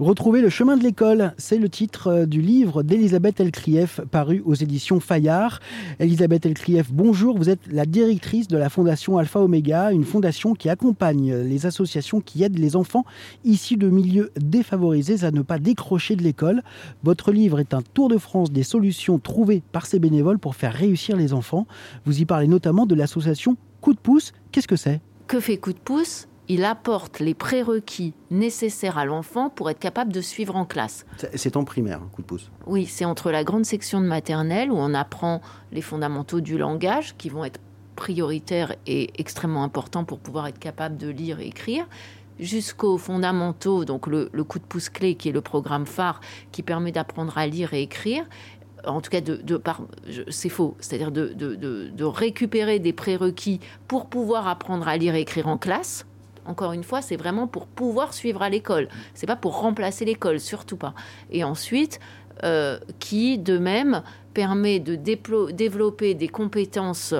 Retrouver 0.00 0.40
le 0.40 0.48
chemin 0.48 0.76
de 0.76 0.82
l'école, 0.82 1.34
c'est 1.38 1.56
le 1.56 1.68
titre 1.68 2.08
euh, 2.08 2.26
du 2.26 2.40
livre 2.40 2.82
d'Elisabeth 2.82 3.38
Elkrief 3.38 4.00
paru 4.10 4.42
aux 4.44 4.54
éditions 4.54 4.98
Fayard. 4.98 5.60
Elisabeth 6.00 6.46
Elkrief, 6.46 6.90
bonjour, 6.92 7.38
vous 7.38 7.48
êtes 7.48 7.60
la 7.70 7.86
directrice 7.86 8.48
de 8.48 8.56
la 8.56 8.70
fondation 8.70 9.18
Alpha 9.18 9.38
Omega, 9.38 9.92
une 9.92 10.02
fondation 10.02 10.54
qui 10.54 10.68
accompagne 10.68 11.32
les 11.32 11.66
associations 11.66 12.20
qui 12.20 12.42
aident 12.42 12.58
les 12.58 12.74
enfants 12.74 13.04
issus 13.44 13.76
de 13.76 13.88
milieux 13.88 14.32
défavorisés 14.36 15.24
à 15.24 15.30
ne 15.30 15.42
pas 15.42 15.60
décrocher 15.60 16.16
de 16.16 16.24
l'école. 16.24 16.64
Votre 17.04 17.30
livre 17.30 17.60
est 17.60 17.72
un 17.72 17.82
tour 17.82 18.08
de 18.08 18.18
France 18.18 18.50
des 18.50 18.64
solutions 18.64 19.20
trouvées 19.20 19.62
par 19.70 19.86
ces 19.86 20.00
bénévoles 20.00 20.40
pour 20.40 20.56
faire 20.56 20.72
réussir 20.72 21.16
les 21.16 21.32
enfants. 21.32 21.68
Vous 22.04 22.20
y 22.20 22.24
parlez 22.24 22.48
notamment 22.48 22.86
de 22.86 22.96
l'association 22.96 23.56
Coup 23.80 23.94
de 23.94 24.00
pouce. 24.00 24.32
Qu'est-ce 24.50 24.66
que 24.66 24.74
c'est? 24.74 25.00
Que 25.28 25.38
fait 25.38 25.58
Coup 25.58 25.72
de 25.72 25.78
pouce? 25.78 26.26
Il 26.48 26.64
apporte 26.64 27.20
les 27.20 27.34
prérequis 27.34 28.14
nécessaires 28.30 28.98
à 28.98 29.04
l'enfant 29.04 29.50
pour 29.50 29.70
être 29.70 29.78
capable 29.78 30.12
de 30.12 30.20
suivre 30.20 30.56
en 30.56 30.64
classe. 30.64 31.06
C'est 31.34 31.56
en 31.56 31.64
primaire, 31.64 32.02
un 32.02 32.08
coup 32.08 32.22
de 32.22 32.26
pouce. 32.26 32.50
Oui, 32.66 32.86
c'est 32.86 33.04
entre 33.04 33.30
la 33.30 33.44
grande 33.44 33.64
section 33.64 34.00
de 34.00 34.06
maternelle 34.06 34.70
où 34.70 34.76
on 34.76 34.94
apprend 34.94 35.40
les 35.72 35.82
fondamentaux 35.82 36.40
du 36.40 36.58
langage 36.58 37.16
qui 37.16 37.28
vont 37.28 37.44
être 37.44 37.60
prioritaires 37.96 38.74
et 38.86 39.10
extrêmement 39.18 39.62
importants 39.62 40.04
pour 40.04 40.18
pouvoir 40.18 40.46
être 40.48 40.58
capable 40.58 40.96
de 40.96 41.08
lire 41.08 41.40
et 41.40 41.46
écrire 41.46 41.86
jusqu'aux 42.40 42.98
fondamentaux, 42.98 43.84
donc 43.84 44.08
le, 44.08 44.28
le, 44.32 44.42
coup 44.42 44.58
de 44.58 44.64
pouce 44.64 44.88
clé 44.88 45.14
qui 45.14 45.28
est 45.28 45.32
le 45.32 45.40
programme 45.40 45.86
phare 45.86 46.20
qui 46.50 46.62
permet 46.62 46.90
d'apprendre 46.90 47.38
à 47.38 47.46
lire 47.46 47.74
et 47.74 47.82
écrire, 47.82 48.26
en 48.86 49.00
tout 49.00 49.10
cas, 49.10 49.20
de, 49.20 49.62
c'est 50.28 50.48
faux, 50.48 50.76
c'est-à-dire 50.80 51.10
de, 51.10 51.32
de, 51.32 52.04
récupérer 52.04 52.78
des 52.78 52.92
prérequis 52.92 53.60
pour 53.88 54.06
pouvoir 54.06 54.48
apprendre 54.48 54.88
à 54.88 54.96
lire 54.96 55.14
et 55.14 55.20
écrire 55.20 55.48
en 55.48 55.58
classe 55.58 56.06
encore 56.46 56.72
une 56.72 56.84
fois, 56.84 57.02
c'est 57.02 57.16
vraiment 57.16 57.46
pour 57.46 57.66
pouvoir 57.66 58.14
suivre 58.14 58.42
à 58.42 58.50
l'école. 58.50 58.88
C'est 59.14 59.26
pas 59.26 59.36
pour 59.36 59.60
remplacer 59.60 60.04
l'école, 60.04 60.40
surtout 60.40 60.76
pas. 60.76 60.94
Et 61.30 61.44
ensuite, 61.44 62.00
euh, 62.42 62.78
qui 62.98 63.38
de 63.38 63.58
même 63.58 64.02
permet 64.34 64.80
de 64.80 64.96
développer 64.96 66.14
des 66.14 66.28
compétences 66.28 67.14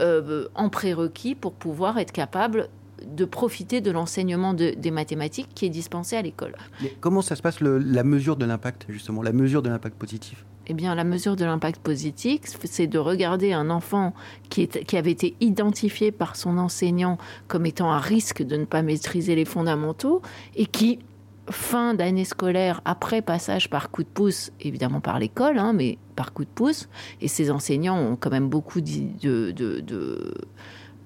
euh, 0.00 0.48
en 0.54 0.70
prérequis 0.70 1.34
pour 1.34 1.52
pouvoir 1.52 1.98
être 1.98 2.12
capable 2.12 2.68
de 3.06 3.24
profiter 3.24 3.80
de 3.80 3.90
l'enseignement 3.90 4.54
des 4.54 4.90
mathématiques 4.90 5.48
qui 5.54 5.66
est 5.66 5.70
dispensé 5.70 6.16
à 6.16 6.22
l'école. 6.22 6.54
Comment 7.00 7.20
ça 7.20 7.36
se 7.36 7.42
passe 7.42 7.60
la 7.60 8.02
mesure 8.02 8.36
de 8.36 8.46
l'impact, 8.46 8.86
justement, 8.88 9.22
la 9.22 9.32
mesure 9.32 9.62
de 9.62 9.68
l'impact 9.68 9.96
positif? 9.98 10.44
Eh 10.66 10.74
bien, 10.74 10.94
la 10.94 11.04
mesure 11.04 11.36
de 11.36 11.44
l'impact 11.44 11.80
positif, 11.80 12.58
c'est 12.64 12.86
de 12.86 12.98
regarder 12.98 13.52
un 13.52 13.70
enfant 13.70 14.14
qui, 14.48 14.68
avait 14.96 15.10
été 15.10 15.34
identifié 15.40 16.12
par 16.12 16.36
son 16.36 16.58
enseignant 16.58 17.18
comme 17.48 17.66
étant 17.66 17.90
à 17.92 17.98
risque 17.98 18.42
de 18.42 18.56
ne 18.56 18.64
pas 18.64 18.82
maîtriser 18.82 19.34
les 19.34 19.44
fondamentaux 19.44 20.22
et 20.56 20.66
qui, 20.66 21.00
fin 21.50 21.94
d'année 21.94 22.24
scolaire, 22.24 22.80
après 22.84 23.20
passage 23.20 23.68
par 23.68 23.90
coup 23.90 24.02
de 24.02 24.08
pouce, 24.08 24.52
évidemment 24.60 25.00
par 25.00 25.18
l'école, 25.18 25.58
hein, 25.58 25.72
mais 25.72 25.98
par 26.16 26.32
coup 26.32 26.44
de 26.44 26.50
pouce, 26.50 26.88
et 27.20 27.28
ces 27.28 27.50
enseignants 27.50 27.98
ont 27.98 28.16
quand 28.16 28.30
même 28.30 28.48
beaucoup 28.48 28.80
de, 28.80 29.50
de, 29.50 29.80
de 29.80 30.34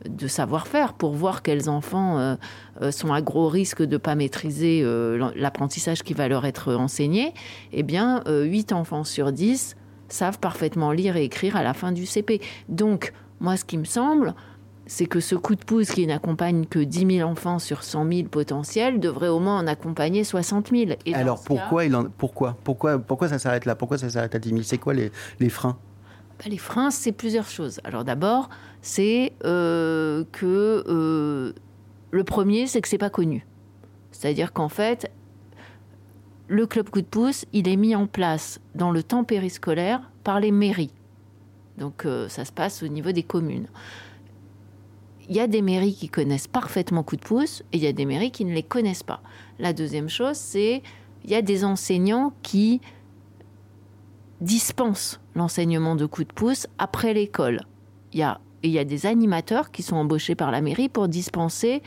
de 0.06 0.26
savoir-faire 0.26 0.92
pour 0.92 1.12
voir 1.12 1.42
quels 1.42 1.68
enfants 1.68 2.18
euh, 2.18 2.36
euh, 2.82 2.90
sont 2.90 3.12
à 3.12 3.20
gros 3.20 3.48
risque 3.48 3.82
de 3.82 3.92
ne 3.92 3.96
pas 3.96 4.14
maîtriser 4.14 4.82
euh, 4.84 5.30
l'apprentissage 5.34 6.02
qui 6.02 6.14
va 6.14 6.28
leur 6.28 6.46
être 6.46 6.74
enseigné, 6.74 7.34
eh 7.72 7.82
bien, 7.82 8.22
8 8.26 8.72
enfants 8.72 9.04
sur 9.04 9.32
10 9.32 9.76
savent 10.08 10.38
parfaitement 10.38 10.92
lire 10.92 11.16
et 11.16 11.24
écrire 11.24 11.56
à 11.56 11.62
la 11.62 11.74
fin 11.74 11.92
du 11.92 12.06
CP. 12.06 12.40
Donc, 12.68 13.12
moi, 13.40 13.56
ce 13.56 13.64
qui 13.64 13.76
me 13.76 13.84
semble, 13.84 14.34
c'est 14.86 15.06
que 15.06 15.20
ce 15.20 15.34
coup 15.34 15.54
de 15.54 15.64
pouce 15.64 15.90
qui 15.90 16.06
n'accompagne 16.06 16.64
que 16.64 16.78
10 16.78 17.18
000 17.18 17.28
enfants 17.28 17.58
sur 17.58 17.82
100 17.82 18.10
000 18.10 18.28
potentiels 18.28 19.00
devrait 19.00 19.28
au 19.28 19.38
moins 19.38 19.58
en 19.58 19.66
accompagner 19.66 20.24
60 20.24 20.70
000. 20.70 20.92
Et 21.04 21.14
Alors, 21.14 21.42
pourquoi, 21.44 21.84
il 21.84 21.94
en... 21.94 22.04
pourquoi, 22.04 22.56
pourquoi, 22.64 22.98
pourquoi 22.98 23.28
ça 23.28 23.38
s'arrête 23.38 23.66
là? 23.66 23.74
Pourquoi 23.74 23.98
ça 23.98 24.08
s'arrête 24.08 24.34
à 24.34 24.38
10 24.38 24.48
000 24.48 24.62
C'est 24.62 24.78
quoi 24.78 24.94
les, 24.94 25.12
les 25.40 25.50
freins? 25.50 25.76
Les 26.46 26.58
freins, 26.58 26.90
c'est 26.90 27.12
plusieurs 27.12 27.48
choses. 27.48 27.80
Alors 27.84 28.04
d'abord, 28.04 28.48
c'est 28.82 29.32
euh, 29.44 30.24
que 30.32 30.84
euh, 30.86 31.52
le 32.10 32.24
premier, 32.24 32.66
c'est 32.66 32.80
que 32.80 32.88
c'est 32.88 32.98
pas 32.98 33.10
connu. 33.10 33.46
C'est-à-dire 34.12 34.52
qu'en 34.52 34.68
fait, 34.68 35.10
le 36.46 36.66
club 36.66 36.88
coup 36.90 37.00
de 37.00 37.06
pouce, 37.06 37.44
il 37.52 37.68
est 37.68 37.76
mis 37.76 37.94
en 37.94 38.06
place 38.06 38.60
dans 38.74 38.90
le 38.90 39.02
temps 39.02 39.24
périscolaire 39.24 40.10
par 40.24 40.40
les 40.40 40.50
mairies. 40.50 40.92
Donc 41.76 42.06
euh, 42.06 42.28
ça 42.28 42.44
se 42.44 42.52
passe 42.52 42.82
au 42.82 42.88
niveau 42.88 43.12
des 43.12 43.22
communes. 43.22 43.66
Il 45.28 45.36
y 45.36 45.40
a 45.40 45.46
des 45.46 45.60
mairies 45.60 45.94
qui 45.94 46.08
connaissent 46.08 46.48
parfaitement 46.48 47.02
coup 47.02 47.16
de 47.16 47.24
pouce 47.24 47.62
et 47.72 47.76
il 47.76 47.82
y 47.82 47.86
a 47.86 47.92
des 47.92 48.06
mairies 48.06 48.30
qui 48.30 48.46
ne 48.46 48.54
les 48.54 48.62
connaissent 48.62 49.02
pas. 49.02 49.20
La 49.58 49.74
deuxième 49.74 50.08
chose, 50.08 50.36
c'est 50.36 50.82
il 51.24 51.30
y 51.30 51.34
a 51.34 51.42
des 51.42 51.64
enseignants 51.64 52.32
qui 52.42 52.80
dispense 54.40 55.20
l'enseignement 55.34 55.96
de 55.96 56.06
coups 56.06 56.28
de 56.28 56.32
pouce 56.32 56.66
après 56.78 57.14
l'école. 57.14 57.60
Il 58.12 58.20
y 58.20 58.22
a, 58.22 58.40
il 58.62 58.70
y 58.70 58.78
a 58.78 58.84
des 58.84 59.06
animateurs 59.06 59.70
qui 59.70 59.82
sont 59.82 59.96
embauchés 59.96 60.34
par 60.34 60.50
la 60.50 60.60
mairie 60.60 60.88
pour 60.88 61.08
dispenser 61.08 61.82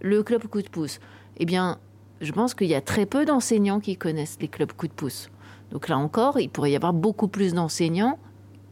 le 0.00 0.22
club 0.22 0.46
coup 0.46 0.62
de 0.62 0.68
pouce. 0.68 1.00
Eh 1.38 1.44
bien, 1.44 1.78
je 2.20 2.32
pense 2.32 2.54
qu'il 2.54 2.68
y 2.68 2.74
a 2.74 2.80
très 2.80 3.06
peu 3.06 3.24
d'enseignants 3.24 3.80
qui 3.80 3.96
connaissent 3.96 4.38
les 4.40 4.48
clubs 4.48 4.72
coup 4.72 4.88
de 4.88 4.92
pouce. 4.92 5.30
Donc 5.70 5.88
là 5.88 5.98
encore, 5.98 6.38
il 6.38 6.48
pourrait 6.48 6.70
y 6.70 6.76
avoir 6.76 6.92
beaucoup 6.92 7.28
plus 7.28 7.54
d'enseignants 7.54 8.18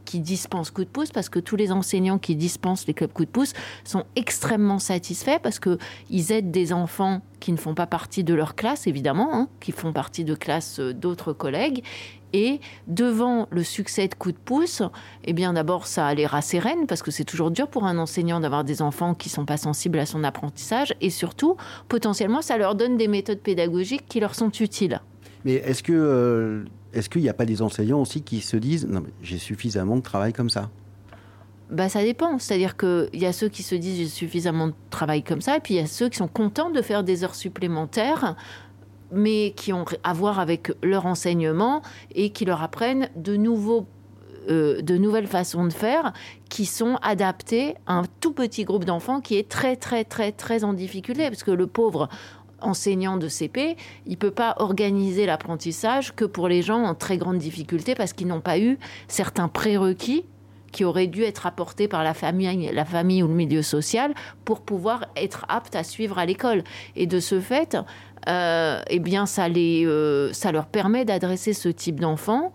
qui 0.05 0.21
dispensent 0.21 0.71
coup 0.71 0.85
de 0.85 0.91
pouce 0.91 1.11
parce 1.11 1.29
que 1.29 1.39
tous 1.39 1.57
les 1.57 1.73
enseignants 1.73 2.19
qui 2.19 2.37
dispensent 2.37 2.87
les 2.87 2.95
clubs 2.95 3.13
coup 3.13 3.25
de 3.25 3.31
pouce 3.31 3.53
sont 3.85 4.05
extrêmement 4.17 4.79
satisfaits 4.79 5.39
parce 5.43 5.59
que 5.59 5.79
ils 6.11 6.33
aident 6.33 6.51
des 6.51 6.73
enfants 6.73 7.23
qui 7.41 7.53
ne 7.53 7.57
font 7.57 7.75
pas 7.75 7.87
partie 7.87 8.25
de 8.25 8.35
leur 8.35 8.55
classe 8.55 8.87
évidemment, 8.87 9.35
hein, 9.35 9.49
qui 9.61 9.73
font 9.73 9.93
partie 9.93 10.25
de 10.25 10.35
classes 10.35 10.81
euh, 10.81 10.95
d'autres 10.95 11.33
collègues 11.33 11.83
et 12.33 12.61
devant 12.89 13.47
le 13.51 13.63
succès 13.63 14.09
de 14.09 14.15
coup 14.15 14.33
de 14.33 14.37
pouce, 14.37 14.83
eh 15.25 15.33
bien 15.33 15.53
d'abord 15.53 15.87
ça 15.87 16.09
a 16.09 16.15
les 16.15 16.27
rasséréne 16.27 16.87
parce 16.89 17.03
que 17.03 17.13
c'est 17.13 17.25
toujours 17.25 17.53
dur 17.53 17.69
pour 17.69 17.85
un 17.85 17.97
enseignant 17.97 18.41
d'avoir 18.41 18.65
des 18.65 18.83
enfants 18.83 19.15
qui 19.15 19.29
sont 19.29 19.45
pas 19.45 19.57
sensibles 19.57 20.01
à 20.01 20.07
son 20.07 20.25
apprentissage 20.25 20.95
et 21.01 21.11
surtout 21.11 21.57
potentiellement 21.89 22.43
ça 22.43 22.59
leur 22.59 22.75
donne 22.75 22.97
des 22.97 23.09
méthodes 23.09 23.39
pédagogiques 23.41 24.07
qui 24.09 24.19
leur 24.19 24.35
sont 24.35 24.51
utiles. 24.51 25.01
Mais 25.45 25.55
est-ce 25.55 25.83
que 25.83 25.93
euh, 25.93 26.65
est-ce 26.93 27.09
qu'il 27.09 27.23
n'y 27.23 27.29
a 27.29 27.35
pas 27.35 27.45
des 27.45 27.63
enseignants 27.63 28.01
aussi 28.01 28.23
qui 28.23 28.41
se 28.41 28.57
disent 28.57 28.87
non 28.87 29.05
j'ai 29.23 29.39
suffisamment 29.39 29.97
de 29.97 30.03
travail 30.03 30.33
comme 30.33 30.51
ça? 30.51 30.71
Bah, 31.71 31.89
ça 31.89 32.03
dépend. 32.03 32.39
C'est-à-dire 32.39 32.77
qu'il 32.77 33.09
y 33.15 33.27
a 33.27 33.33
ceux 33.33 33.49
qui 33.49 33.63
se 33.63 33.75
disent 33.75 33.99
j'ai 33.99 34.07
suffisamment 34.07 34.69
de 34.69 34.75
travail 34.91 35.23
comme 35.23 35.41
ça, 35.41 35.57
et 35.57 35.61
puis 35.61 35.75
il 35.75 35.77
y 35.79 35.81
a 35.81 35.87
ceux 35.87 36.09
qui 36.09 36.19
sont 36.19 36.29
contents 36.29 36.71
de 36.71 36.83
faire 36.83 37.05
des 37.05 37.25
heures 37.25 37.35
supplémentaires, 37.35 38.37
mais 39.13 39.53
qui 39.57 39.73
ont 39.73 39.85
à 40.03 40.13
voir 40.13 40.39
avec 40.39 40.73
leur 40.83 41.07
enseignement 41.07 41.83
et 42.15 42.31
qui 42.31 42.45
leur 42.45 42.63
apprennent 42.63 43.09
de 43.17 43.37
nouveaux 43.37 43.87
euh, 44.51 44.83
de 44.83 44.99
nouvelles 44.99 45.27
façons 45.27 45.65
de 45.65 45.73
faire 45.73 46.13
qui 46.51 46.67
sont 46.67 46.97
adaptées 47.01 47.77
à 47.87 47.95
un 47.95 48.05
tout 48.21 48.33
petit 48.33 48.65
groupe 48.65 48.85
d'enfants 48.85 49.23
qui 49.23 49.37
est 49.37 49.49
très 49.49 49.75
très 49.75 50.05
très 50.05 50.33
très 50.33 50.65
en 50.65 50.75
difficulté 50.75 51.31
parce 51.31 51.43
que 51.43 51.51
le 51.51 51.67
pauvre 51.67 52.11
enseignant 52.65 53.17
de 53.17 53.29
CP, 53.29 53.77
il 54.07 54.17
peut 54.17 54.31
pas 54.31 54.55
organiser 54.59 55.27
l'apprentissage 55.27 56.15
que 56.15 56.25
pour 56.25 56.49
les 56.49 56.63
gens 56.63 56.83
en 56.83 56.95
très 56.95 57.17
grande 57.17 57.39
difficulté 57.39 57.95
parce 57.95 58.13
qu'ils 58.13 58.27
n'ont 58.27 58.41
pas 58.41 58.59
eu 58.59 58.79
certains 59.09 59.49
prérequis 59.49 60.25
qui 60.75 60.85
auraient 60.85 61.07
dû 61.07 61.23
être 61.23 61.47
apportés 61.47 61.87
par 61.87 62.03
la 62.03 62.15
famille, 62.15 62.71
la 62.73 62.85
famille 62.85 63.23
ou 63.23 63.29
le 63.29 63.35
milieu 63.35 63.63
social 63.63 64.13
pour 64.45 64.61
pouvoir 64.61 65.07
être 65.17 65.47
aptes 65.49 65.77
à 65.77 65.85
suivre 65.85 66.19
à 66.19 66.27
l'école. 66.27 66.65
Et 66.97 67.07
de 67.07 67.21
ce 67.21 67.41
fait, 67.41 67.77
euh, 68.29 68.81
eh 68.89 68.99
bien, 68.99 69.25
ça, 69.25 69.49
les, 69.49 69.87
euh, 69.87 70.33
ça 70.33 70.51
leur 70.51 70.67
permet 70.67 71.05
d'adresser 71.05 71.53
ce 71.53 71.69
type 71.69 72.01
d'enfants 72.01 72.53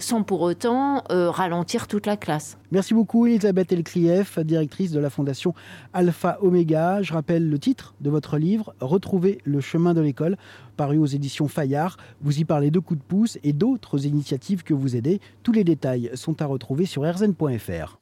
sans 0.00 0.22
pour 0.22 0.40
autant 0.40 1.04
euh, 1.10 1.30
ralentir 1.30 1.86
toute 1.86 2.06
la 2.06 2.16
classe. 2.16 2.58
Merci 2.72 2.94
beaucoup 2.94 3.26
Elisabeth 3.26 3.72
Elkrief, 3.72 4.38
directrice 4.38 4.92
de 4.92 5.00
la 5.00 5.10
fondation 5.10 5.54
Alpha 5.92 6.38
Omega. 6.42 7.02
Je 7.02 7.12
rappelle 7.12 7.48
le 7.48 7.58
titre 7.58 7.94
de 8.00 8.10
votre 8.10 8.38
livre, 8.38 8.74
Retrouver 8.80 9.38
le 9.44 9.60
chemin 9.60 9.94
de 9.94 10.00
l'école, 10.00 10.36
paru 10.76 10.98
aux 10.98 11.06
éditions 11.06 11.48
Fayard. 11.48 11.96
Vous 12.22 12.40
y 12.40 12.44
parlez 12.44 12.70
de 12.70 12.78
coups 12.78 12.98
de 12.98 13.04
pouce 13.04 13.38
et 13.44 13.52
d'autres 13.52 14.06
initiatives 14.06 14.62
que 14.62 14.74
vous 14.74 14.96
aidez. 14.96 15.20
Tous 15.42 15.52
les 15.52 15.64
détails 15.64 16.10
sont 16.14 16.40
à 16.42 16.46
retrouver 16.46 16.86
sur 16.86 17.02
rzn.fr. 17.02 17.99